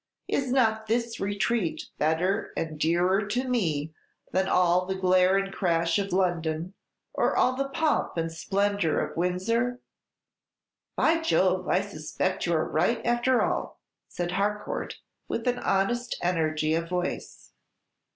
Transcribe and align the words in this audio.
Is 0.27 0.51
not 0.51 0.87
this 0.87 1.19
retreat 1.19 1.89
better 1.99 2.53
and 2.57 2.79
dearer 2.79 3.23
to 3.27 3.47
me 3.47 3.93
than 4.31 4.47
all 4.47 4.87
the 4.87 4.95
glare 4.95 5.37
and 5.37 5.53
crash 5.53 5.99
of 5.99 6.11
London, 6.11 6.73
or 7.13 7.35
all 7.37 7.55
the 7.55 7.67
pomp 7.69 8.17
and 8.17 8.31
splendor 8.31 8.99
of 8.99 9.15
Windsor?" 9.15 9.79
"By 10.95 11.19
Jove! 11.21 11.67
I 11.67 11.81
suspect 11.81 12.47
you 12.47 12.53
are 12.55 12.67
right, 12.67 13.05
after 13.05 13.43
all," 13.43 13.79
said 14.07 14.31
Harcourt, 14.31 14.95
with 15.27 15.47
an 15.47 15.59
honest 15.59 16.17
energy 16.23 16.73
of 16.73 16.89
voice. 16.89 17.51